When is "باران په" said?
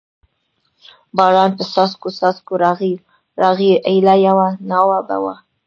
1.17-1.63